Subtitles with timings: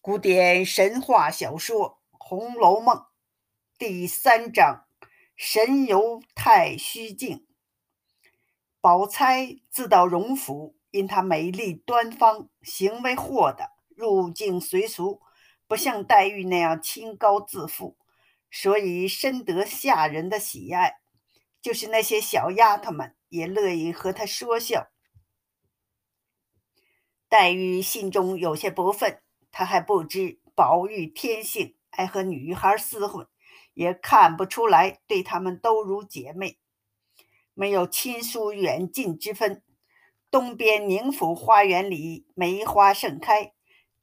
[0.00, 2.96] 古典神话小说《红楼梦》
[3.76, 4.86] 第三章：
[5.34, 7.44] 神游太虚境。
[8.80, 15.20] 宝钗自到荣府，因她美丽端方，行为豁达，入境随俗，
[15.66, 17.96] 不像黛玉那样清高自负，
[18.50, 20.98] 所以深得下人的喜爱。
[21.60, 24.88] 就是那些小丫头们也乐意和她说笑。
[27.28, 29.20] 黛玉心中有些不忿。
[29.50, 33.26] 她还不知宝玉天性爱和女孩厮混，
[33.72, 36.58] 也看不出来对她们都如姐妹，
[37.54, 39.62] 没有亲疏远近之分。
[40.30, 43.54] 东边宁府花园里梅花盛开，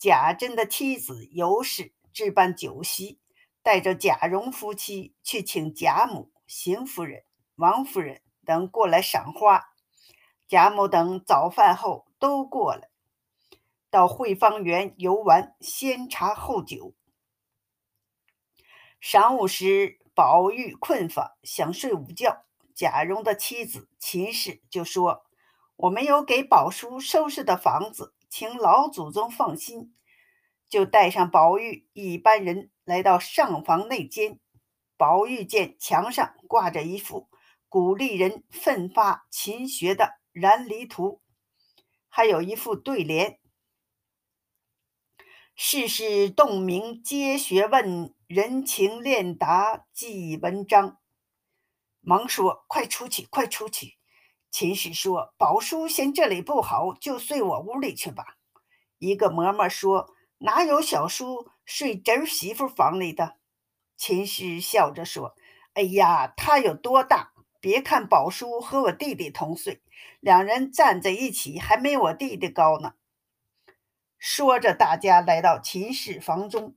[0.04, 3.22] 贾珍的妻子尤氏置办酒席，
[3.62, 7.24] 带着贾蓉夫妻去请贾母、邢夫人、
[7.56, 9.70] 王夫人等过来赏花。
[10.46, 12.90] 贾母等早饭后都过来。
[13.90, 16.94] 到惠芳园游玩，先茶后酒。
[19.02, 22.44] 晌午时，宝玉困乏，想睡午觉。
[22.76, 25.24] 贾蓉的妻子秦氏就说
[25.78, 29.96] ：“我没有给宝叔收拾的房子，请老祖宗放心。”
[30.68, 34.40] 就带上宝玉一班人来到上房内间。
[34.98, 37.30] 宝玉见墙上挂着一幅
[37.70, 41.22] 鼓励人奋发勤学的燃藜图，
[42.10, 43.40] 还有一副对联。
[45.56, 50.98] 世事洞明皆学问，人情练达即文章。
[52.02, 53.98] 忙说：“快出去，快出去！”
[54.54, 58.38] 秦氏说：“宝叔嫌这里不好，就睡我屋里去吧。”
[59.00, 63.38] 一个嬷嬷说：“哪有小叔睡侄媳妇房里的？”
[63.98, 65.36] 秦氏笑着说
[65.74, 67.34] ：“哎呀，他有多大？
[67.60, 69.82] 别看宝叔和我弟弟同岁，
[70.20, 72.94] 两人站在一起还没我弟弟高呢。”
[74.20, 76.76] 说着，大家来到秦氏房中，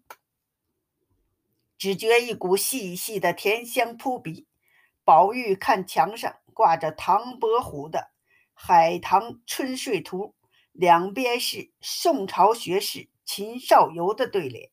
[1.77, 4.47] 只觉一股细细的甜香扑鼻。
[5.05, 7.99] 宝玉看墙上挂着唐伯虎的
[8.55, 10.35] 《海棠春睡图》，
[10.73, 14.71] 两边是宋朝学士秦少游的对联：“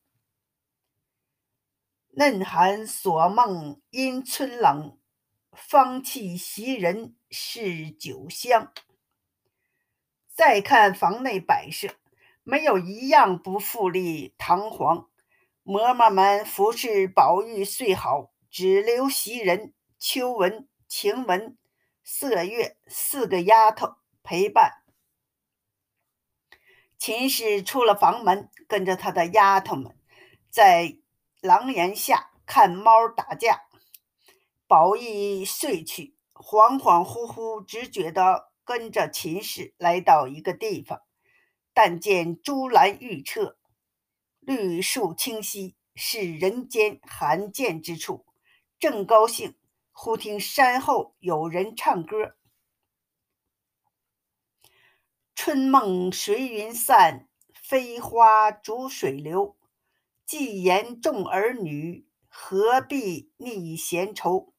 [2.16, 4.98] 嫩寒锁梦因春冷，
[5.52, 8.72] 芳气袭人是酒香。”
[10.34, 11.94] 再看房内摆设。
[12.46, 15.08] 没有一样不富丽堂皇，
[15.64, 21.56] 嬷嬷们服侍宝玉睡好，只留袭人、秋纹、晴雯、
[22.04, 24.82] 麝月四个丫头陪伴。
[26.98, 29.98] 秦氏出了房门，跟着他的丫头们
[30.50, 30.98] 在
[31.40, 33.62] 廊檐下看猫打架。
[34.66, 41.00] 宝玉睡去，恍恍惚惚，只觉得跟着秦氏来到一个地方。
[41.72, 43.56] 但见珠栏玉彻，
[44.40, 48.26] 绿树清溪，是人间罕见之处。
[48.78, 49.56] 正高兴，
[49.96, 52.34] 忽听山后有人唱歌
[55.36, 59.56] ：“春梦随云散，飞花逐水流。
[60.26, 64.52] 既言众儿女，何必逆闲愁？”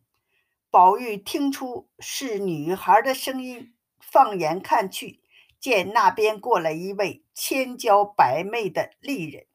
[0.71, 5.21] 宝玉听出是女孩的声音，放眼看去。
[5.59, 9.47] 见那边过来一位千娇百媚的丽人，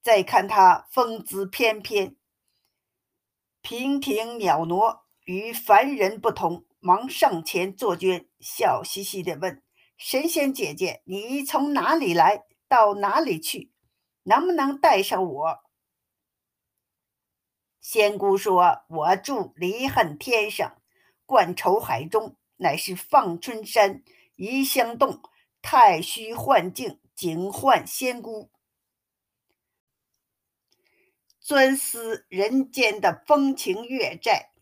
[0.00, 2.16] 再看她风姿翩翩、
[3.62, 9.62] 娉婷袅娜，与凡人不同，忙上前作捐，笑嘻嘻地问
[9.98, 12.44] ：“神仙姐姐，你从哪里来？
[12.68, 13.70] 到哪里去？
[14.22, 15.58] 能不能带上我？”
[17.80, 20.80] 仙姑说：“我住离恨天上，
[21.26, 24.02] 观愁海中，乃是放春山。”
[24.36, 25.20] 移香洞
[25.60, 28.49] 太虚幻境，景幻仙姑，
[31.50, 34.52] 专司人间的风情月债，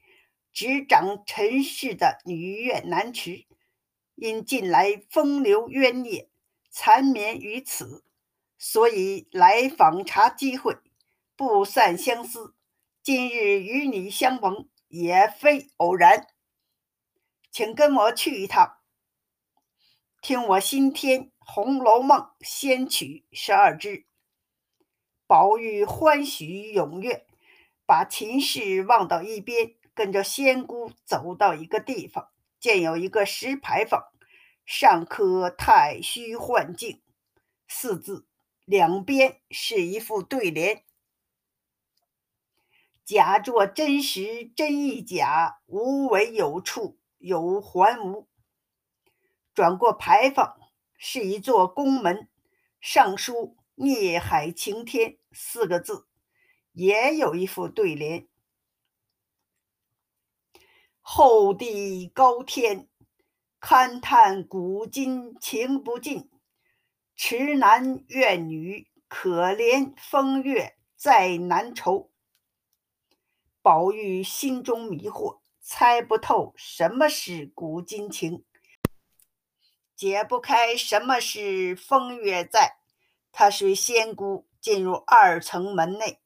[0.55, 3.44] 执掌尘世的女怨男痴。
[4.14, 6.31] 因近来风流冤孽
[6.70, 8.06] 缠绵于此，
[8.56, 10.79] 所以来访查机会，
[11.37, 12.55] 不散相思。
[13.02, 16.26] 今日与你相逢，也非偶然，
[17.50, 18.79] 请跟我去一趟。
[20.23, 24.06] 听我新添《红楼梦》仙曲十二支，
[25.29, 27.27] 宝玉欢喜踊跃，
[27.85, 34.11] 把秦氏忘到一边，跟着仙姑走到一个地方，见有一个石牌坊，
[34.65, 37.03] 上刻“太虚幻境”
[37.69, 38.27] 四字，
[38.65, 40.83] 两边是一副对联
[43.05, 48.27] ：“假作真时真亦假，无为有处有还无。”
[49.53, 50.59] 转过牌坊
[50.97, 52.31] 是一座宫门，
[52.81, 56.09] 上书“孽海晴天”四个字，
[56.73, 58.27] 也有一副对联。
[61.01, 62.89] 厚地高天，
[63.61, 66.29] 勘探古今情不尽。
[67.15, 72.11] 痴男怨女，可怜风月再难酬。
[73.63, 78.45] 宝玉心中迷惑，猜不透什么是古今情，
[79.95, 82.78] 解不开什么是风月在。
[83.40, 86.20] 他随仙姑进入二层门内，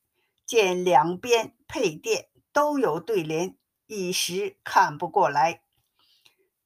[0.47, 3.55] 见两边配殿都有对联。
[3.85, 5.63] 一时看不过来，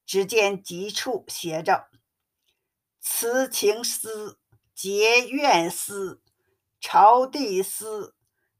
[0.06, 1.88] 只见几处写着
[3.02, 4.38] “慈情思，
[4.72, 6.22] 结怨思，
[6.78, 8.14] 朝地思，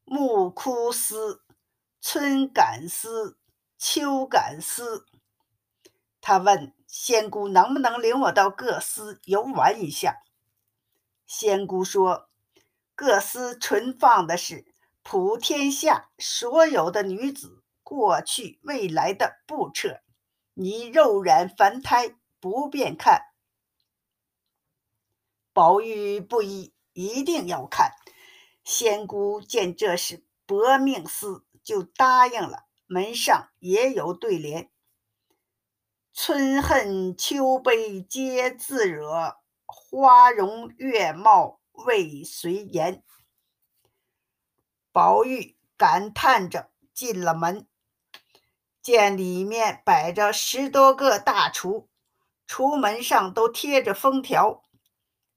[0.05, 1.45] 暮哭思，
[2.01, 3.39] 春感思，
[3.79, 5.07] 秋感思。”
[6.21, 10.23] 他问仙姑：“能不能领我到各司游玩一下？”
[11.27, 12.29] 仙姑说
[12.95, 14.65] ：“各司存放的是
[15.03, 20.01] 普天下所有的女子。”过去未来的布册，
[20.55, 23.23] 你肉染凡胎，不便看。
[25.53, 27.93] 宝玉不依，一定要看。
[28.65, 32.65] 仙姑见这是薄命司，就答应了。
[32.87, 34.69] 门上也有对联
[36.13, 39.37] ：“春恨秋悲皆自惹，
[39.89, 43.03] 花容月貌未随言。”
[44.93, 47.67] 宝玉感叹着进了门。
[48.81, 51.89] 见里面摆着十多个大橱，
[52.47, 54.63] 橱门上都贴着封条，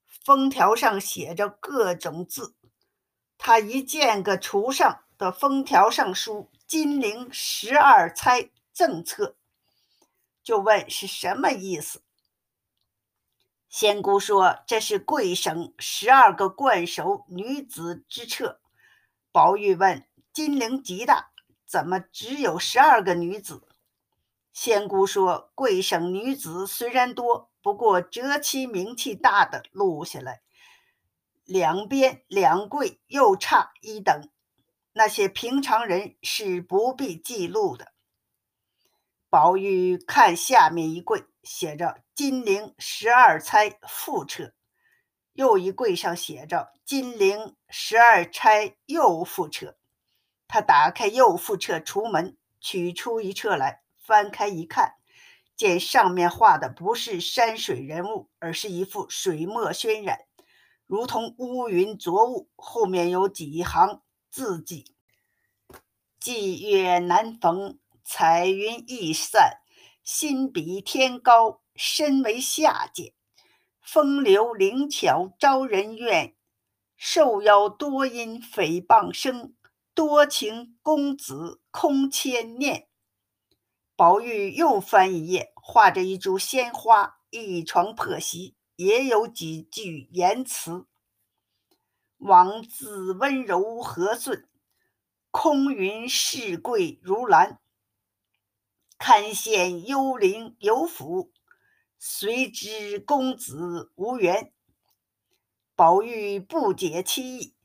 [0.05, 2.55] 封条上写着各种字。
[3.39, 9.35] 他一见个橱上的封条上书“金陵十二钗正册”，
[10.43, 12.03] 就问是什么意思。
[13.69, 18.60] 仙姑说：“这是贵省十二个冠首女子之册。”
[19.31, 21.30] 宝玉问：“金陵极大？”
[21.68, 23.68] 怎么只有十二个女子？
[24.51, 30.42] 仙姑说：“贵省女子虽然多，不过择其名气大的录下来，
[31.45, 34.31] 两边两柜又差一等，
[34.94, 37.94] 那些平常人是不必记录的。”
[39.30, 44.51] 宝玉看下面一柜，写着“金陵十二钗副册”，
[45.31, 49.77] 又一柜上写着“金陵十二钗右副册”。
[50.45, 54.95] 他打开右副册橱门，取出一册来，翻开一看，
[55.56, 60.19] 见上面画的不是山水人物，而是一幅水墨渲染，
[60.88, 62.50] 如同乌云浊雾。
[62.57, 64.94] 后面有几行字迹
[66.19, 69.62] ：“霁月难逢，彩云易散，
[70.04, 73.13] 心比天高，身为下贱。
[73.81, 76.35] 风流灵巧招人怨，
[76.97, 79.55] 受邀多因诽谤生。”
[79.95, 82.87] 多情公子空牵念。
[83.97, 90.87] 宝玉又翻一页，画着一株鲜花，一床破席，也有几句言辞
[92.17, 94.47] ：“王子温柔和顺，
[95.31, 97.59] 空云世贵如兰。
[98.97, 101.33] 堪羡幽灵有福，
[101.99, 104.51] 谁知公子无缘。”
[105.75, 107.56] 宝玉不解其意，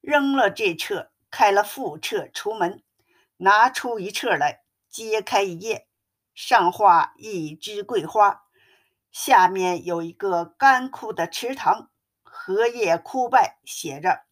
[0.00, 1.10] 扔了这册。
[1.34, 2.82] 开了副册出门，
[3.38, 5.88] 拿出一册来，揭开一页，
[6.34, 8.42] 上画一枝桂花，
[9.10, 11.88] 下面有一个干枯的池塘，
[12.22, 14.26] 荷叶枯败，写着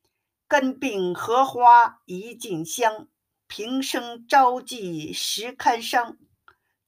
[0.48, 3.06] “根病荷花一尽香，
[3.46, 6.16] 平生朝寄时堪伤。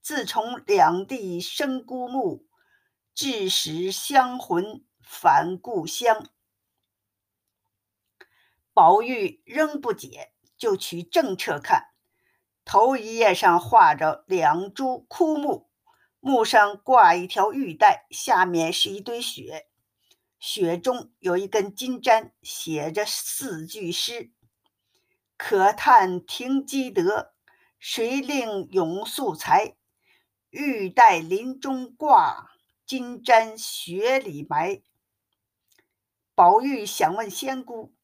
[0.09, 2.47] 自从两地生孤木，
[3.15, 6.31] 致使香魂返故乡。”
[8.73, 11.91] 宝玉仍不解，就取正册看。
[12.65, 15.69] 头一页上画着两株枯木，
[16.21, 19.69] 木上挂一条玉带，下面是一堆雪，
[20.39, 24.33] 雪中有一根金簪，写着四句诗
[25.37, 27.35] ：“可叹停机德，
[27.79, 29.75] 谁令永素才？
[30.59, 32.51] 玉带林中挂，
[32.85, 34.83] 金簪雪里埋。”
[36.35, 37.95] 宝玉想问仙姑。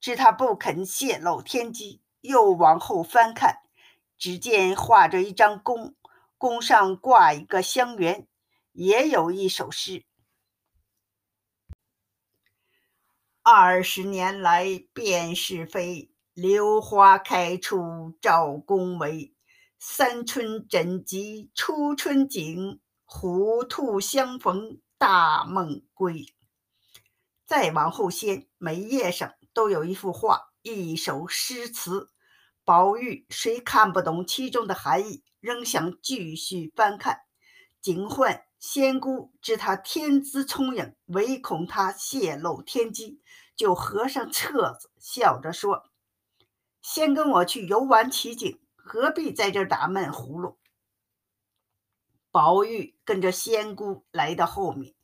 [0.00, 3.56] 知他不肯泄露天机，又往后翻看，
[4.16, 5.94] 只见画着一张弓，
[6.38, 8.26] 弓上挂一个香橼，
[8.72, 10.06] 也有一首诗
[13.44, 19.34] ：“二十年来辨是非，榴花开处照宫闱。
[19.82, 26.26] 三春枕藉初春景，虎兔相逢大梦归。
[27.46, 32.10] 再往后先，每页上都有一幅画，一首诗词。
[32.62, 37.22] 宝玉虽看不懂其中的含义，仍想继续翻看。
[37.80, 43.22] 警幻仙姑知他天资聪颖，唯恐他泄露天机，
[43.56, 45.84] 就合上册子，笑着说
[46.82, 48.60] ：“先跟我去游玩奇景。”
[48.92, 50.58] 何必在这打闷葫芦？
[52.32, 54.96] 宝玉跟着仙姑来到后面，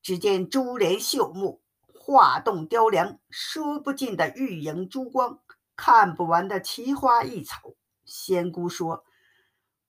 [0.00, 1.60] 只见珠帘绣幕，
[1.92, 5.40] 画栋雕梁，说不尽的玉影珠光，
[5.74, 7.74] 看不完的奇花异草。
[8.04, 9.04] 仙姑说：“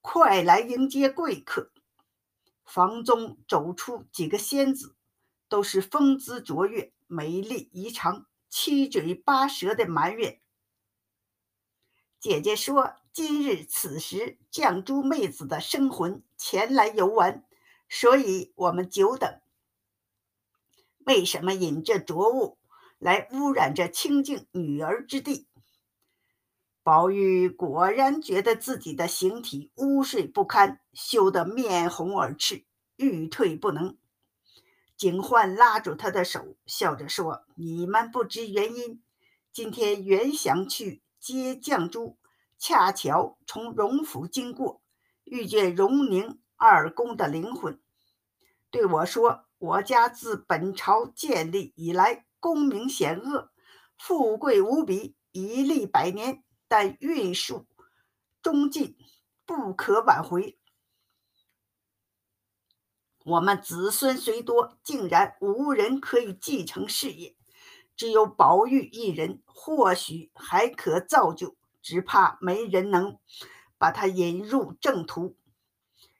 [0.01, 1.71] 快来迎接贵客！”
[2.65, 4.95] 房中走出几个仙子，
[5.47, 10.41] 都是风姿卓越、美丽异常、七嘴八舌的埋怨。
[12.19, 12.95] 姐姐说。
[13.13, 17.43] 今日此时，绛珠妹子的生魂前来游玩，
[17.89, 19.41] 所以我们久等。
[21.05, 22.57] 为什么引这浊物
[22.99, 25.45] 来污染这清净女儿之地？
[26.83, 32.63] 宝玉果然觉得自己的形体污秽不堪，羞得面红耳赤，
[32.95, 33.97] 欲退不能。
[34.95, 39.03] 警幻拉住他的手，笑着说：“你们不知原因，
[39.51, 42.15] 今天原想去接绛珠。”
[42.61, 44.83] 恰巧从荣府经过，
[45.23, 47.81] 遇见荣宁二公的灵魂，
[48.69, 53.49] 对我说：“我家自本朝建立以来，功名显赫，
[53.97, 57.65] 富贵无比，一历百年，但运数
[58.43, 58.95] 终尽，
[59.43, 60.59] 不可挽回。
[63.25, 67.35] 我们子孙虽多，竟然无人可以继承事业，
[67.95, 73.17] 只有宝玉一人，或许还可造就。”只怕没人能
[73.77, 75.37] 把他引入正途。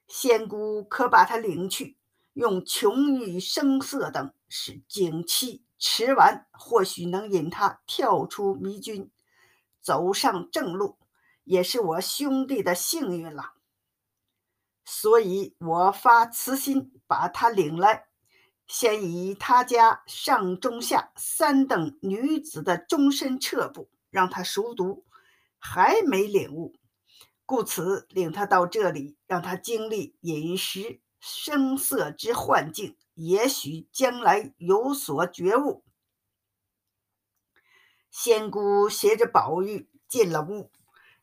[0.08, 1.98] 仙姑可把他领去，
[2.34, 9.10] 用琼玉声色等使景气迟完，或许能引他跳出迷军，
[9.82, 10.98] 走上正路，
[11.44, 13.54] 也是我兄弟的幸运了。
[14.84, 18.08] 所以我发慈心把他领来，
[18.68, 25.06] 先以他家上中下三等女子的终身册簿，让他熟读。
[25.64, 26.76] 还没领悟，
[27.46, 35.86] 故此领他到这里，让他经历饮食声色之幻境，也许将来有所觉悟。
[38.10, 40.72] 仙姑携着宝玉进了屋，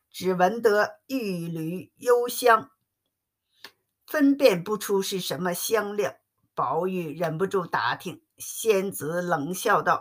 [0.09, 2.71] 只闻得一缕幽香，
[4.07, 6.15] 分辨不出是什么香料。
[6.55, 9.99] 宝玉忍不住打听，仙子冷笑道：“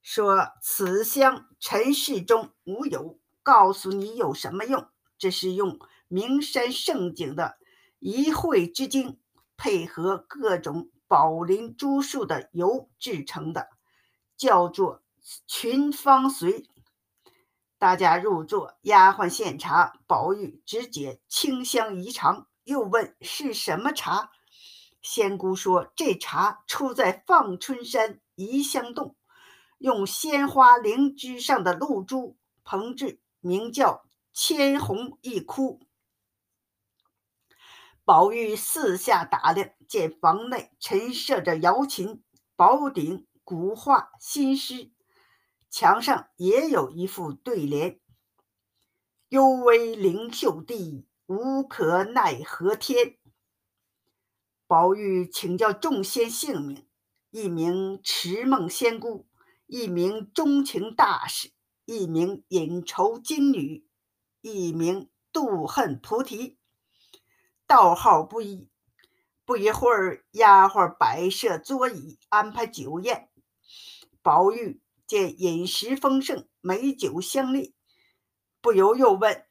[0.00, 4.88] 说此香尘世中无有。”告诉你有什么用？
[5.18, 7.56] 这是用名山胜景的
[7.98, 9.20] 一会之精，
[9.56, 13.68] 配合各种宝林珠树的油制成的，
[14.36, 15.02] 叫做
[15.46, 16.66] 群芳髓。
[17.78, 24.30] 大家入座，丫鬟献茶，宝玉只觉清香异常，又问是什么茶。
[25.00, 29.16] 仙姑说：“这茶出在放春山怡香洞，
[29.78, 35.80] 用鲜花灵芝上的露珠烹制。”名叫千红一窟。
[38.04, 42.22] 宝玉四下打量，见房内陈设着瑶琴、
[42.56, 44.90] 宝鼎、古画、新诗，
[45.70, 48.00] 墙上也有一副对联
[49.28, 53.18] ：“幽微灵秀地，无可奈何天。”
[54.66, 56.88] 宝玉请教众仙姓名，
[57.30, 59.28] 一名迟梦仙姑，
[59.66, 61.52] 一名钟情大士。
[61.92, 63.86] 一名隐愁金女，
[64.40, 66.56] 一名妒恨菩提，
[67.66, 68.70] 道号不一。
[69.44, 73.28] 不一会儿，丫鬟摆设桌椅，安排酒宴。
[74.22, 77.74] 宝玉见饮食丰盛，美酒相列，
[78.62, 79.44] 不由又问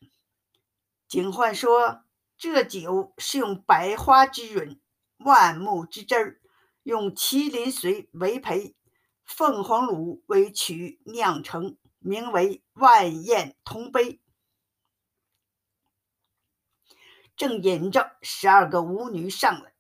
[1.08, 2.06] 警幻说
[2.40, 4.82] ：“这酒是用百花之润，
[5.18, 6.42] 万木之汁儿，
[6.82, 8.76] 用麒麟髓为培，
[9.24, 14.20] 凤凰乳为曲酿成。”名为万宴同悲，
[17.36, 19.74] 正引着，十二个舞女上来，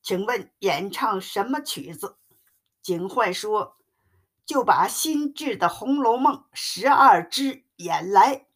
[0.00, 2.16] 请问演唱什么曲子？
[2.80, 3.76] 警幻说
[4.46, 8.46] ：“就把新制的《红楼梦》十二支演来。”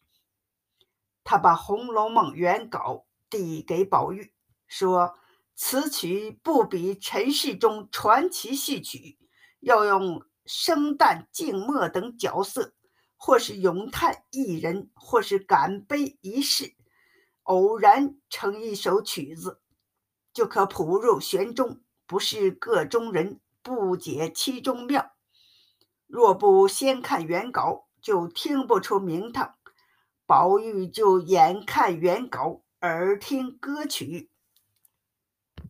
[1.25, 4.33] 他把《红楼梦》原稿递给宝玉，
[4.65, 5.19] 说
[5.55, 9.19] ：“此曲不比尘世中传奇戏曲。”
[9.59, 12.73] 要用生旦净末等角色，
[13.17, 16.75] 或是咏叹一人，或是感悲一事，
[17.43, 19.59] 偶然成一首曲子，
[20.33, 21.81] 就可谱入玄中。
[22.07, 25.13] 不是个中人，不解其中妙。
[26.05, 29.55] 若不先看原稿，就听不出名堂。
[30.27, 34.29] 宝玉就眼看原稿，耳听歌曲，《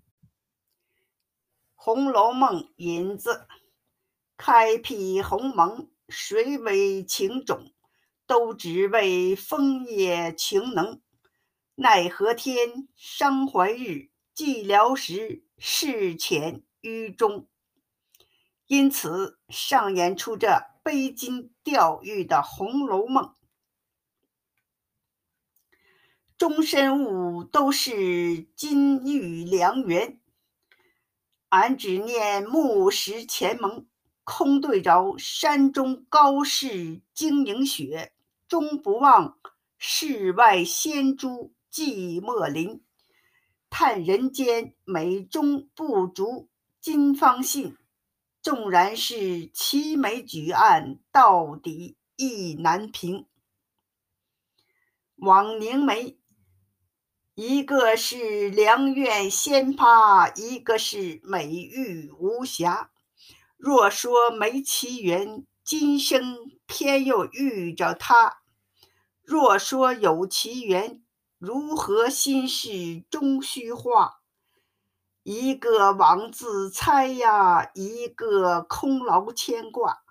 [1.75, 3.47] 红楼梦》引子：
[4.37, 7.73] 开辟鸿蒙，谁为情种？
[8.27, 11.01] 都只为枫叶情浓。
[11.75, 15.45] 奈何天，伤怀日，寂寥时。
[15.57, 17.47] 事浅于中，
[18.67, 23.23] 因此上演出这悲金吊玉的《红楼梦》。
[26.37, 30.19] 终身物都是金玉良缘，
[31.47, 33.87] 俺只念木石前盟，
[34.25, 38.11] 空对着山中高士晶莹雪，
[38.47, 39.37] 终不忘
[39.77, 42.83] 世外仙珠寂寞林。
[43.69, 46.49] 叹人间美中不足，
[46.81, 47.77] 今方信。
[48.41, 53.27] 纵然是齐眉举案，到底意难平。
[55.17, 56.19] 枉凝眉，
[57.35, 62.91] 一个是良苑仙葩，一个是美玉无瑕。
[63.65, 68.33] 若说没奇缘，今生偏又遇着他；
[69.23, 71.01] 若说有奇缘，
[71.39, 74.19] 如何心事终虚化？
[75.23, 80.03] 一个枉自猜呀，一个空劳牵挂。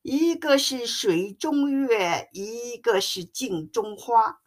[0.00, 4.38] 一个是水中月，一个是镜中花。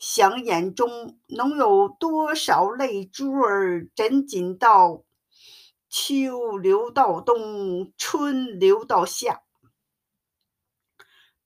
[0.00, 5.04] 想眼中能有多少泪珠儿，枕紧到
[5.92, 9.42] 秋流到冬，春流到夏。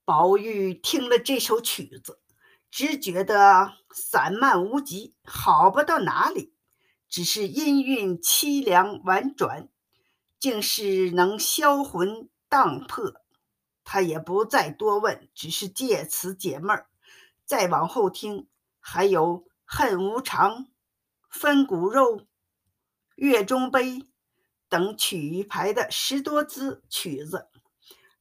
[0.04, 2.20] 宝玉听了这首曲子。
[2.70, 6.54] 只觉得散漫无极，好不到哪里。
[7.08, 9.68] 只是音韵凄凉婉转，
[10.38, 13.14] 竟是能销魂荡魄。
[13.82, 16.88] 他也不再多问，只是借此解闷儿。
[17.44, 18.46] 再往后听，
[18.78, 20.68] 还有“恨无常
[21.28, 22.28] ”“分骨肉
[23.16, 24.06] ”“月中杯”
[24.68, 27.48] 等曲牌的十多支曲子。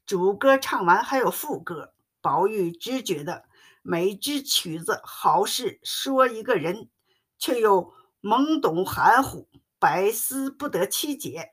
[0.05, 1.93] 主歌唱完，还有副歌。
[2.21, 3.45] 宝玉只觉得。
[3.87, 6.89] 每支曲子好似说一个人，
[7.37, 11.51] 却又懵懂含糊，百思不得其解。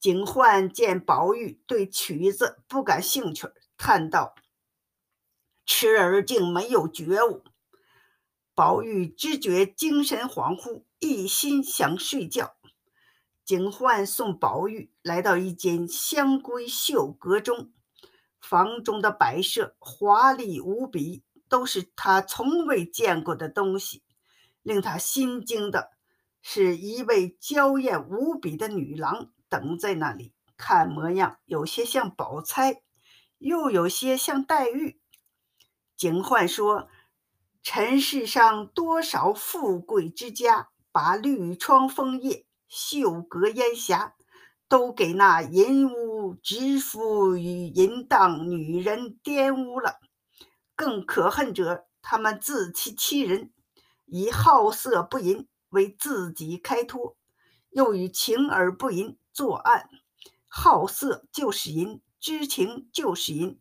[0.00, 4.34] 警幻见宝玉对曲子不感兴趣，叹道
[5.64, 7.44] ：“痴儿竟没有觉悟。”
[8.56, 12.56] 宝玉只觉精神恍惚，一心想睡觉。
[13.48, 17.72] 警幻送宝玉来到一间香闺绣阁中。
[18.38, 24.02] 房中的摆设华丽无比，都是他从未见过的东西。
[24.60, 25.92] 令他心惊的
[26.42, 32.82] 是，一位娇艳无比的女郎等在那里，看模样有些像宝钗，
[33.38, 35.00] 又有些像黛玉。
[35.96, 36.90] 警幻说
[37.64, 44.14] ：“尘世上多少富贵之家，把绿窗枫叶、绣阁烟霞。”
[44.70, 49.98] 都给那淫污之夫与淫荡女人玷污了。
[50.76, 53.50] 更可恨者，他们自欺欺人，
[54.04, 57.16] 以好色不淫为自己开脱，
[57.70, 59.88] 又以情而不淫作案。
[60.46, 63.58] 好色就是淫，知情就是淫。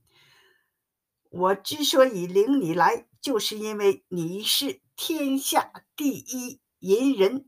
[1.30, 7.48] 我之所以领你来，就是因为你是天下第一淫人。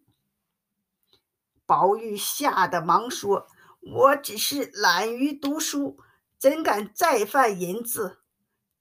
[1.70, 3.46] 宝玉吓得忙说
[3.80, 6.00] ：“我只是懒于读书，
[6.40, 8.24] 怎敢再犯淫字？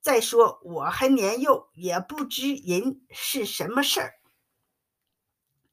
[0.01, 4.13] 再说我还年幼，也不知淫是什么事儿。”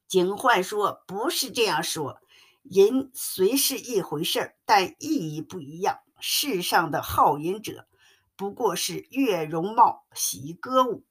[0.07, 2.19] 警幻说：“不是这样说，
[2.61, 6.01] 淫虽是一回事儿，但意义不一样。
[6.19, 7.87] 世上的好淫者，
[8.35, 11.03] 不过是悦容貌、喜歌舞，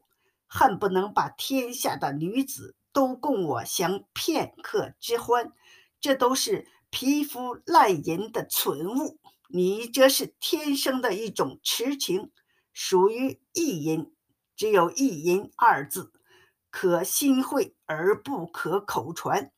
[0.47, 5.53] 恨不能把天下的女子都供我享片刻之欢。”
[6.01, 12.31] 这都是皮肤烂淫的存物，你这是天生的一种痴情，
[12.73, 14.13] 属于意淫。
[14.57, 16.13] 只有意淫二字，
[16.71, 19.53] 可心会而不可口传，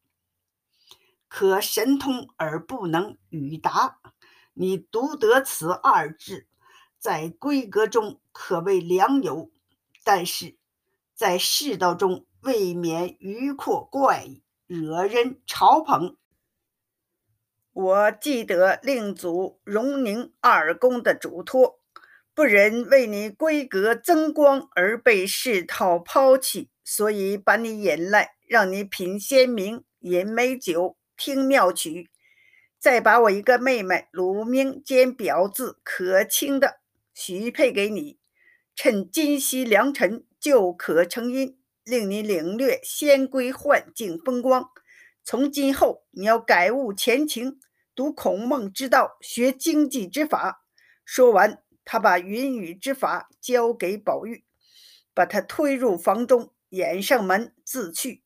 [1.29, 4.01] 可神通而不能语达。
[4.55, 6.49] 你独得此二字，
[6.99, 9.53] 在闺阁中可谓良友，
[10.03, 10.57] 但是
[11.15, 16.17] 在世道中未免迂阔怪异，惹人嘲捧。
[17.81, 21.79] 我记得令祖荣宁二公的嘱托，
[22.35, 32.11] 不忍为你闺阁增光而被世套抛弃，所以把你引来，让你品仙茗、饮美酒、听妙曲，
[32.81, 36.81] 再把我一个妹妹鲁明兼表字可卿的
[37.15, 38.19] 许配给你，
[38.75, 44.69] 趁今夕良辰就可成姻，令你领略仙闺幻境风光。
[45.23, 47.61] 从今后，你要改悟前情。
[47.99, 50.65] 读孔孟之道，学经济之法。
[51.05, 54.45] 说完，他把云雨之法交给宝玉，
[55.13, 58.23] 把他推入房中，掩上门自去。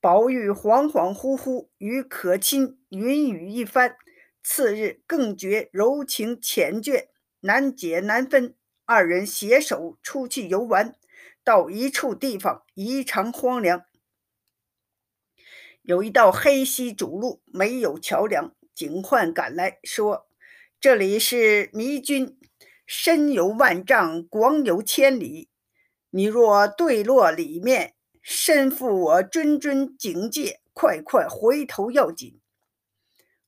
[0.00, 3.98] 宝玉恍恍惚惚与可亲云雨一番，
[4.42, 7.08] 次日更觉柔情缱绻，
[7.40, 8.56] 难解难分。
[8.86, 10.96] 二人携手出去游玩，
[11.44, 13.84] 到一处地方异常荒凉。
[15.86, 18.52] 有一道黑溪主路，没有桥梁。
[18.74, 20.26] 警幻赶来说
[20.80, 22.36] ：“这里是迷津，
[22.84, 25.48] 深有万丈，广有千里。
[26.10, 32.40] 你若坠落里面，身负我谆谆警戒，快快回头要紧。”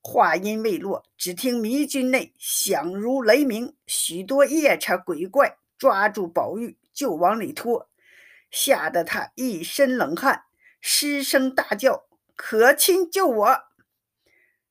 [0.00, 7.90] 话音未落，只听迷津内响如雷鸣，许多夜叉鬼怪抓住宝玉就往里拖，
[8.48, 10.44] 吓得他一身冷汗，
[10.80, 12.04] 失声大叫。
[12.38, 13.62] 可亲救我！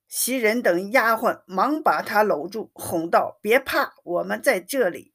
[0.08, 5.14] 袭人等丫鬟忙把他搂住，哄道：“别怕，我们在这里。”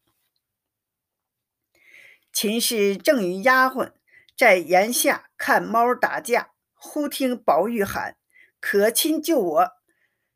[2.30, 3.92] 秦氏正与丫鬟
[4.36, 8.18] 在檐下看猫打架，忽听宝玉喊
[8.60, 9.70] ：“可亲救我！”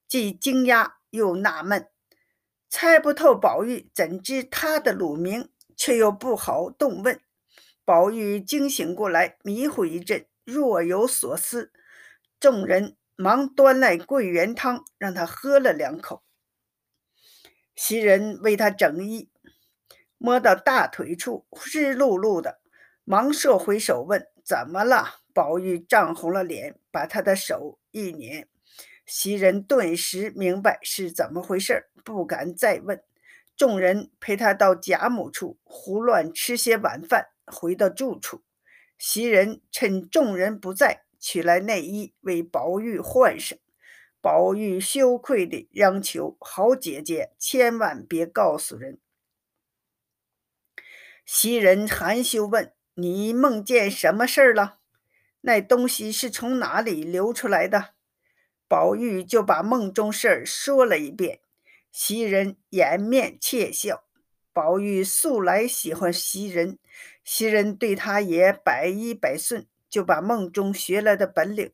[0.09, 1.91] 既惊讶又纳闷，
[2.71, 7.21] 猜不透宝玉怎知他的乳名，却又不好动问。
[7.85, 11.73] 宝玉惊醒过来，迷糊一阵，若有所思。
[12.39, 16.23] 众人忙端来桂圆汤，让他喝了两口。
[17.75, 19.31] 袭人为他整衣，
[20.19, 22.61] 摸到大腿处湿漉漉的，
[23.05, 28.49] 忙缩回手问：“怎么了？”宝玉涨红了脸，把他的手一捻。
[29.05, 33.03] 袭人顿时明白是怎么回事，不敢再问。
[33.57, 38.43] 众人陪他到贾母处，胡乱吃些晚饭，回到住处。
[38.99, 41.06] 袭人趁众人不在。
[41.29, 43.59] 取来内衣为宝玉换上，
[44.21, 49.01] 宝玉羞愧地央求：“好姐姐，千万别告诉人。”
[51.27, 54.79] 袭人含羞问：“你梦见什么事儿了？
[55.41, 57.95] 那东西是从哪里流出来的？”
[58.69, 61.41] 宝玉就把梦中事儿说了一遍。
[61.91, 64.05] 袭人掩面窃笑。
[64.53, 66.79] 宝玉素来喜欢袭人，
[67.25, 69.67] 袭人对他也百依百顺。
[69.89, 71.73] 就把梦中学来的本领，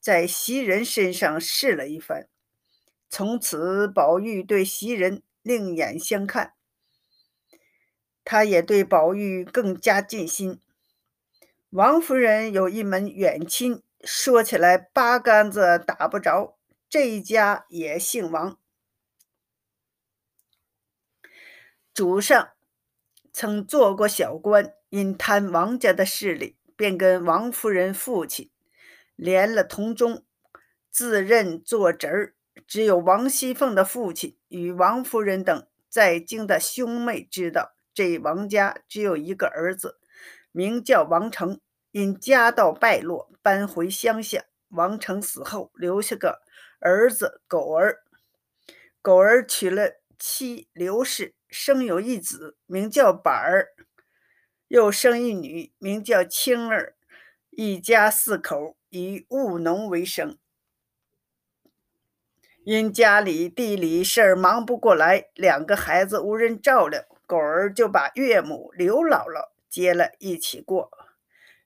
[0.00, 2.28] 在袭人身上试了一番。
[3.08, 6.54] 从此，宝玉对袭人另眼相看，
[8.24, 10.58] 他也对宝玉更加尽心。
[11.70, 18.58] 王夫人有一门远亲，说起来八竿子打不着，这一家也姓王。
[21.94, 22.52] 主上
[23.32, 26.56] 曾做过小官，因贪王家的势力。
[26.82, 28.50] 便跟王夫人父亲
[29.14, 30.24] 连了同宗，
[30.90, 32.34] 自认做侄儿。
[32.66, 40.00] 只有王熙凤的父亲与王夫人等在京的兄妹知道，这王家只有一个儿子，
[40.50, 41.60] 名叫王成。
[41.92, 44.46] 因家道败落，搬回乡下。
[44.70, 46.40] 王成死后，留下个
[46.80, 48.02] 儿子狗儿。
[49.00, 53.68] 狗儿娶了妻刘氏，生有一子，名叫板儿。
[54.72, 56.94] 又生一女，名叫青儿，
[57.50, 60.38] 一家四口以务农为生。
[62.64, 70.90] 因家里地里事儿忙不过来，两个孩子无人照料，狗儿就把岳母刘姥姥接了一起过。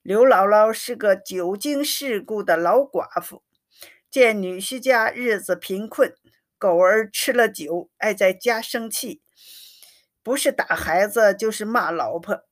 [0.03, 3.45] 刘姥姥是个久经世故的老寡妇，
[4.11, 6.12] 见女婿家日子贫困，
[6.59, 9.23] 狗儿吃了酒，爱在家生气，
[10.25, 12.42] 不是打孩子，就是骂老婆。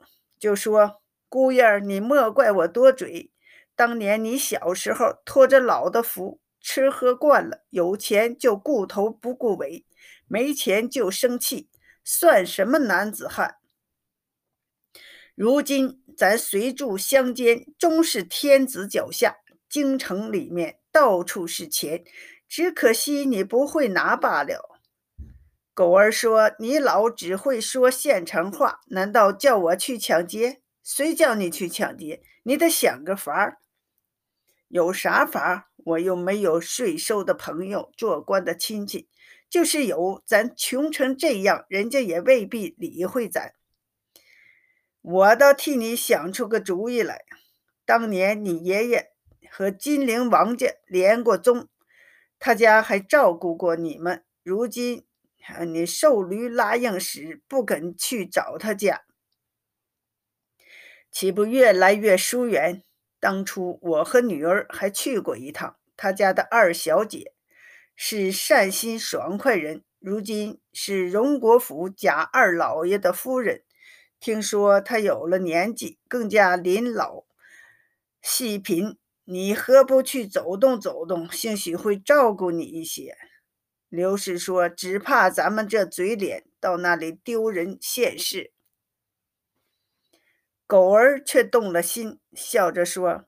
[0.44, 3.32] 就说姑爷儿，你莫怪我多嘴。
[3.74, 9.86] 当年你小时候托着老的福，吃喝惯了，有钱就顾头不顾尾，
[10.28, 11.70] 没钱就生气，
[12.04, 13.56] 算什么男子汉？
[15.34, 19.38] 如今咱随住乡间，终是天子脚下。
[19.70, 22.04] 京城里面到处是钱，
[22.46, 24.73] 只可惜你不会拿罢了。
[25.74, 30.60] 狗儿说：“你老只会说现成话，难道叫我去抢劫？
[30.84, 32.22] 谁叫你去抢劫？
[32.44, 33.58] 你得想个法儿。
[34.68, 35.64] 有啥法儿？
[35.78, 39.08] 我又没有税收的朋友，做官的亲戚，
[39.50, 43.54] 就是有，咱穷成这样，人家也未必理会咱。
[45.02, 47.24] 我倒替你想出个主意来，
[47.84, 49.10] 当年你爷爷
[49.50, 51.68] 和金陵王家连过宗，
[52.38, 55.04] 他家还照顾过你们，如今
[55.66, 59.02] 你瘦驴拉硬屎，不肯去找他家，
[61.10, 62.82] 岂不越来越疏远？
[63.20, 67.32] 当初我和女儿还去过一趟，他家的二小姐
[67.94, 73.62] 是善心爽快人，如今是荣国府贾二老爷的夫人。
[74.20, 77.24] 听说她有了年纪，更加临老
[78.22, 81.30] 细贫，你何不去走动走动？
[81.30, 83.16] 兴许会照顾你一些。
[83.94, 88.50] 刘氏说：“只怕咱们这嘴脸到那里丢人现世。”
[90.66, 93.26] 狗儿却动了心，笑着说：“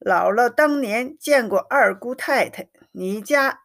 [0.00, 3.60] 姥姥当年见过二姑太太，你家，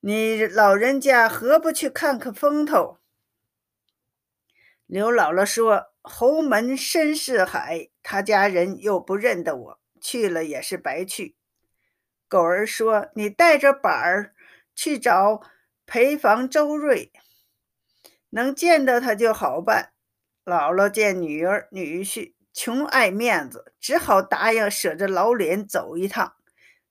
[0.00, 2.98] 你老人家何不去看看风头？”
[4.86, 11.36] 刘姥姥说：“侯门深似海，他家人又不认得我，去了也是白去。”
[12.26, 14.34] 狗儿说：“你带着板儿
[14.74, 15.40] 去找
[15.86, 17.12] 陪房周瑞，
[18.30, 19.92] 能见到他就好办。”
[20.44, 26.34] 姥姥见女儿女婿穷爱面子，只好答应舍着老脸走一趟。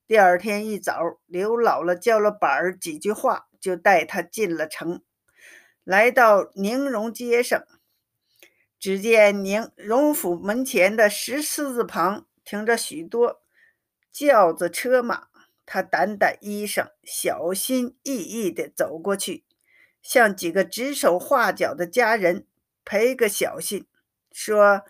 [0.08, 5.02] 第二天一早，刘姥姥教了板儿几句话，就带他进了城，
[5.84, 7.62] 来到宁荣街上。
[8.80, 13.42] 只见宁荣府门前的石狮子旁停着许多
[14.12, 15.28] 轿子车马，
[15.74, 19.46] 他掸掸衣裳，小心翼翼地走过去，
[20.02, 22.46] 向几个指手画脚的家人。
[22.84, 23.88] 赔个小信，
[24.34, 24.84] 说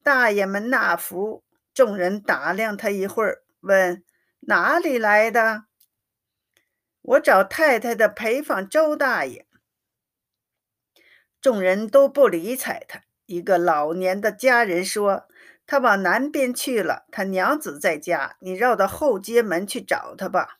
[0.00, 1.42] 大爷们纳福。
[1.74, 4.04] 众人打量他一会儿，问
[4.42, 5.64] 哪里来的？
[7.02, 9.44] 我找太太的陪房周大爷。
[11.40, 13.02] 众人都不理睬他。
[13.26, 15.26] 一个老年的家人说
[15.68, 20.58] ：“他往南边去了，他娘子在家，你绕到后街门去找他吧。”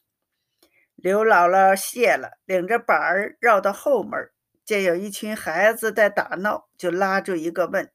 [0.95, 4.31] 刘姥姥谢了，领着板儿绕到后门。
[4.65, 7.91] 见有一群孩子在打闹，就拉住一个问：“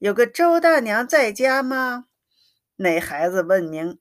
[0.00, 2.06] 有个周大娘在家吗？”
[2.76, 4.00] 那孩子问明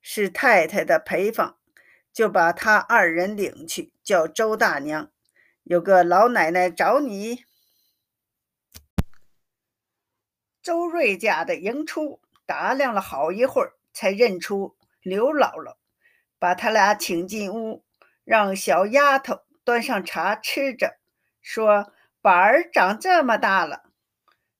[0.00, 1.58] 是太太的陪房，
[2.14, 5.10] 就把他二人领去，叫周大娘。
[5.64, 7.44] 有个老奶奶找你。
[10.62, 15.76] 周瑞家的迎出，打量了好一会儿，才认出刘姥姥，
[16.38, 17.84] 把他俩请进屋，
[18.24, 20.98] 让小丫头端上茶吃着。
[21.40, 23.84] 说：“板儿长这么大了。”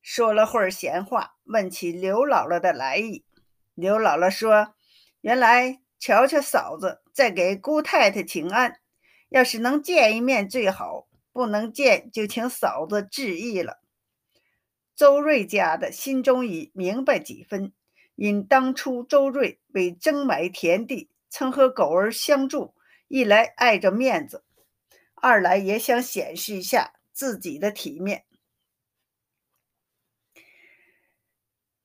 [0.00, 3.24] 说了会儿闲话，问起刘姥姥的来意。
[3.74, 4.74] 刘姥姥说
[5.20, 8.80] ：“原来瞧瞧嫂子，在给姑太太请安。
[9.28, 13.80] 要是能见一面最好，不能见就请嫂子致意了。”
[15.00, 17.72] 周瑞家的心中已明白几分，
[18.16, 22.74] 因当初周瑞为争买田地，曾和狗儿相助，
[23.08, 24.44] 一来碍着面子。
[25.14, 28.26] 二来也想显示一下自己的体面，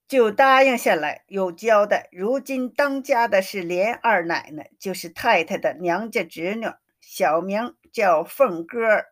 [0.09, 1.23] 就答应下来。
[1.29, 6.67] 有交代，如今当家的是连二奶奶，就是太太的娘家侄女，
[6.99, 9.07] 小名叫凤哥儿。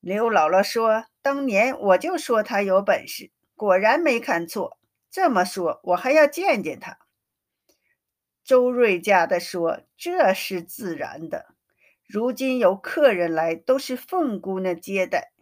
[0.00, 4.78] 刘姥姥说：“当年我就说她有本事，果然没看错。
[5.10, 6.98] 这么说，我还要见见他。”
[8.44, 11.46] 周瑞家的说：“这是自然的。”
[12.06, 15.32] 如今有客人来，都是凤姑娘接待。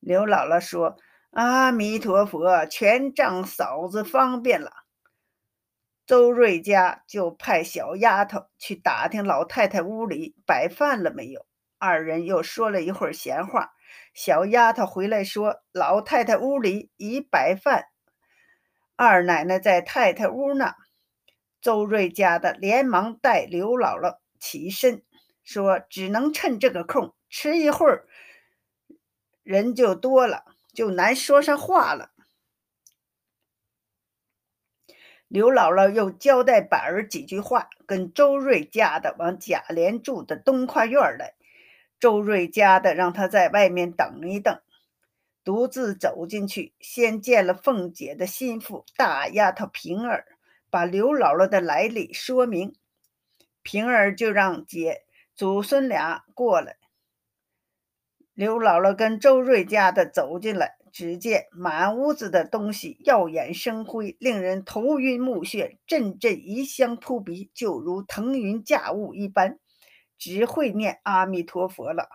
[0.00, 0.96] 刘姥姥说
[1.30, 4.72] ：“阿弥陀佛，全仗嫂子方便了。”
[6.06, 11.46] 周瑞家就派小丫头去打听老太太屋里摆饭了没有。
[11.78, 13.72] 二人又说了一会儿闲话，
[14.14, 17.86] 小丫头回来说：“老太太屋里已摆饭，
[18.96, 20.74] 二奶奶在太太屋呢。”
[21.60, 25.02] 周瑞家的连忙带刘姥姥起身。
[25.44, 28.06] 说只能趁这个空，迟一会儿
[29.42, 32.12] 人就多了，就难说上话了。
[35.26, 41.34] 刘姥姥又交代板儿几句话，跟周瑞家的往贾琏住的东跨院来。
[42.02, 44.60] 周瑞家的让他在外面等一等，
[45.44, 50.26] 独自走进去，先见了凤姐的心腹大丫头平儿，
[50.68, 52.74] 把刘姥姥的来历说明。
[53.62, 55.04] 平儿就让姐。
[55.36, 56.76] 祖孙俩过来，
[58.34, 69.60] 刘姥姥跟周瑞家的走进来，只见满屋子的东西耀眼生辉，令人头晕目眩，阵阵异香扑鼻，就如腾云驾雾一般，
[70.22, 72.08] 只会念阿弥陀佛了。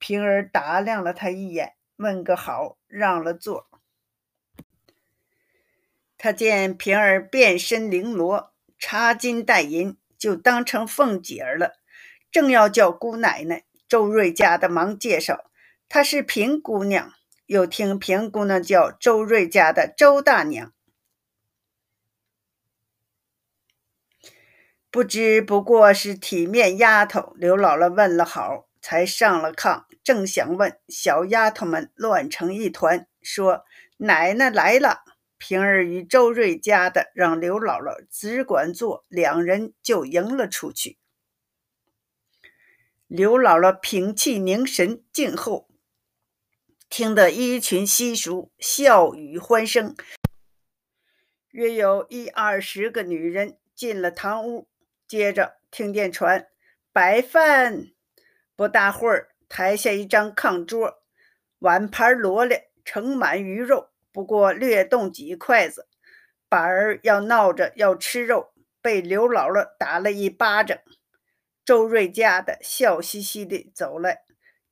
[0.00, 3.68] 平儿打量了他一眼，问个好，让了座。
[6.18, 11.74] 他见平儿变身绫罗，插金戴银，就当成凤姐儿了。
[12.32, 15.48] 正要叫姑奶奶，周瑞家的忙介绍，
[15.88, 17.12] 她是平姑娘。
[17.46, 20.72] 又听平姑娘叫周瑞家的周大娘，
[24.96, 27.34] 不知不过是体面丫头。
[27.36, 33.66] 刘姥姥问了好，才上了炕，正想问，小丫头们乱成一团，说
[34.00, 35.04] ：“奶奶来了。”
[35.36, 40.96] 平儿与周瑞家的让刘姥姥只管坐，两人就迎了出去。
[43.06, 45.68] 刘姥姥屏气凝神，静候。
[46.88, 49.94] 听得一群稀疏，笑语欢声，
[51.50, 54.66] 约有一二十个女人进了堂屋。
[55.08, 56.48] 接着听见传
[56.92, 57.88] 摆饭，
[58.56, 61.02] 不大会儿，抬下一张炕桌，
[61.58, 65.86] 碗盘罗列，盛满鱼肉，不过略动几筷子。
[66.48, 70.78] 板儿要闹着要吃肉，被刘姥姥打了一巴掌。
[71.64, 74.22] 周瑞家的笑嘻嘻地走来，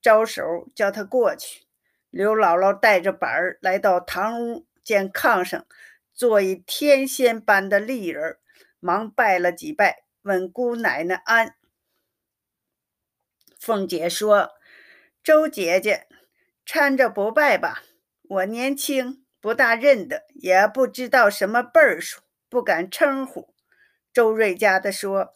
[0.00, 0.42] 招手
[0.74, 1.66] 叫他过去。
[2.10, 5.66] 刘姥姥带着板儿来到堂屋，见炕上
[6.12, 8.38] 坐一天仙般的丽人，
[8.78, 11.54] 忙拜了几拜，问姑奶奶安。
[13.60, 14.50] 凤姐说
[15.22, 16.06] ：“周姐姐
[16.66, 17.82] 搀着不拜吧，
[18.22, 23.54] 我年轻不大认得，也不知道什么辈数，不敢称呼。”
[24.12, 25.34] 周瑞家的说：“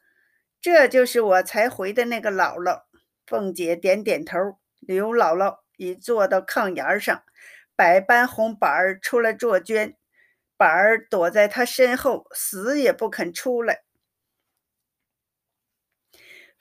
[0.60, 2.82] 这就是我才回的那个姥姥。”
[3.26, 4.36] 凤姐点点头。
[4.80, 5.60] 刘姥姥。
[5.78, 7.22] 已坐到炕沿上，
[7.76, 9.94] 百般哄板儿出来做绢，
[10.56, 13.84] 板儿躲在她身后，死也不肯出来。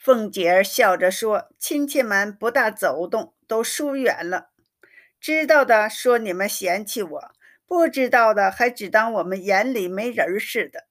[0.07, 4.51] 凤姐儿笑着说：“亲戚们不大走动，都疏远了。
[5.19, 7.31] 知道的说你们嫌弃我，
[7.67, 10.85] 不知道的还只当我们眼里没人似的。”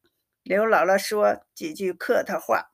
[0.45, 2.73] 刘姥姥说几句客套话，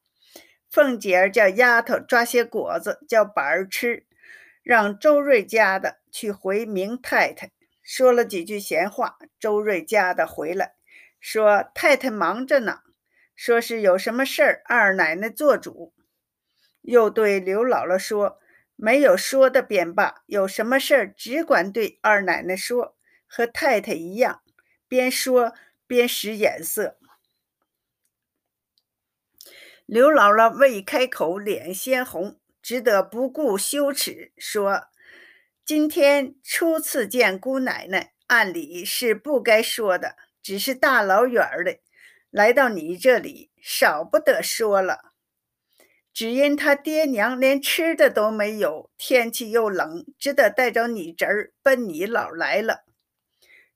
[0.69, 4.05] 凤姐儿叫丫头抓些果子，叫板儿吃。
[4.65, 7.53] 让周瑞家的去回明太太，
[7.85, 9.17] 说了几句闲话。
[9.39, 10.75] 周瑞家的回来，
[11.21, 12.81] 说太太忙着呢，
[13.37, 15.95] 说是有什么事儿，二奶奶做主。
[16.83, 18.39] 又对刘姥姥说，
[18.77, 24.43] 没有说的便罢，有什么事儿只管对二奶奶说，和太太一样。
[24.87, 25.55] 边说
[25.87, 26.99] 边使眼色。
[29.87, 32.39] 刘姥姥未开口，脸先红。
[32.63, 34.85] 只得不顾羞耻说
[35.67, 41.79] ：“今天初次见姑奶奶，按理是不该说的，只是大老远的
[42.31, 45.12] 来到你这里，少不得说了。
[46.13, 52.85] 只因他爹娘连吃的都没有，天气又冷，只得带着你侄儿奔你姥来了。”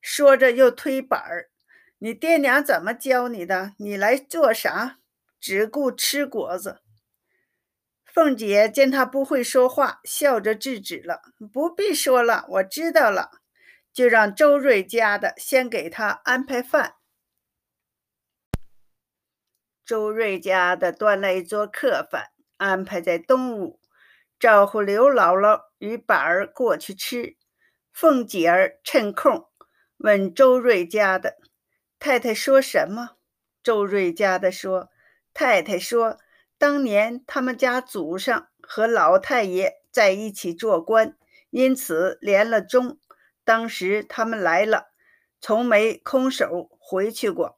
[0.01, 1.51] 说着又推板儿
[1.99, 3.73] ：“你爹娘怎么教你的？
[3.79, 4.99] 你来做啥？
[5.41, 6.81] 只顾吃果子。”
[8.05, 11.23] 凤姐见他不会说话，笑着制止了
[11.53, 13.31] ：“不必说了，我知道了。”
[13.93, 16.97] 就让周瑞家的先给他安排饭。
[19.87, 23.79] 周瑞家的端来一桌客饭，安排在东屋，
[24.37, 27.37] 招呼刘姥姥与板儿过去吃。
[27.93, 29.47] 凤姐儿趁空
[29.97, 31.37] 问周瑞家的
[32.01, 33.11] ：“太太说什么？”
[33.63, 34.91] 周瑞家的说
[35.33, 36.19] ：“太太说。”
[36.59, 41.17] 当年他们家祖上和老太爷在一起做官，
[41.51, 42.99] 因此连了宗。
[43.45, 44.89] 当时他们来了，
[45.41, 47.57] 从没空手回去过。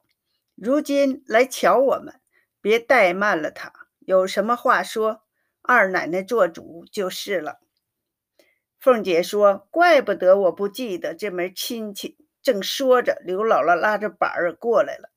[0.55, 2.18] 如今来瞧我们，
[2.61, 3.71] 别怠慢了他。
[3.99, 5.23] 有什么话说，
[5.61, 7.59] 二奶奶做主就是了。
[8.79, 15.09] 凤姐说：“怪不得我不记得这门亲戚。”正说着，刘姥姥拉着板儿过来了，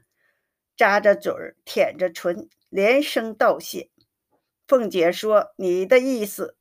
[0.77, 2.49] 扎着嘴儿，舔着唇。
[2.69, 3.90] 连声道谢。
[4.67, 6.57] 凤姐说：“你的意思，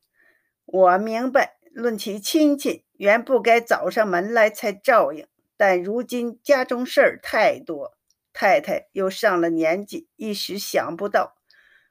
[0.66, 1.58] 我明白。
[1.74, 5.26] 论起亲戚，原不该找上门来才照应。
[5.58, 7.98] 但如今家中事儿太多，
[8.34, 11.38] 太太又上了年纪，一时想不到。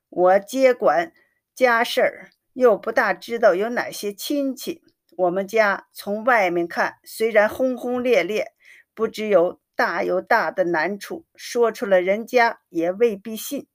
[0.08, 1.12] 我接管
[1.54, 4.82] 家事儿，又不大知道有哪些亲戚。
[5.16, 8.52] 我们家从外面看，虽然轰轰烈烈，
[8.94, 13.68] 不知有大有大的难处，说出了人家也未必信。”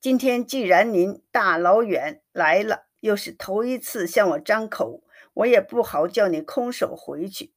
[0.00, 5.02] 今天既然您大老远来了，又是头一次向我张口，
[5.34, 7.52] 我也不好叫你空手回去。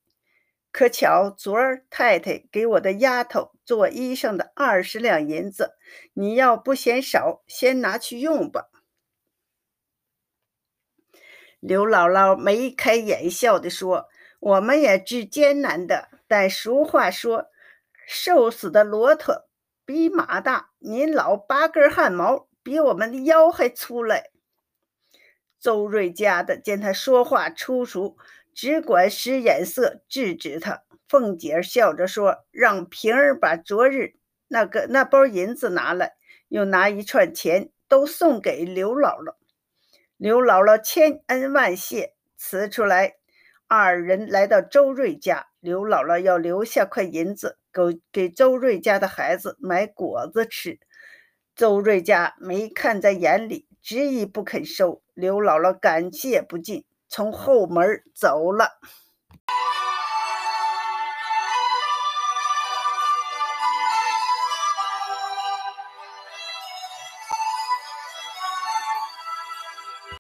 [0.76, 5.78] 可巧昨儿太太给我的丫头做衣裳的二十两银子，
[6.12, 8.68] 你要不嫌少，先拿去用吧。”
[11.64, 14.10] 刘姥姥眉开眼笑地说
[14.42, 17.46] ：“我们也知艰难的，但俗话说，
[18.06, 19.48] 瘦死的骆驼
[19.86, 20.72] 比马大。
[20.80, 24.32] 您老八根汗毛，比我们的腰还粗嘞。”
[25.58, 28.18] 周瑞家的见他说话粗俗。
[28.56, 30.82] 只管使眼色制止他。
[31.08, 34.16] 凤姐笑着说：“让平儿把昨日
[34.48, 36.16] 那个那包银子拿来，
[36.48, 39.36] 又拿一串钱，都送给刘姥姥。”
[40.18, 43.18] 刘姥姥千恩万谢，辞出来。
[43.68, 50.80] 二人来到周瑞家，刘姥姥要留下块银子，给给周瑞家的孩子买果子吃。
[51.56, 55.02] 周瑞家没看在眼里，执意不肯收。
[55.14, 56.86] 刘姥姥感谢不尽。
[57.16, 58.78] 从后门走了。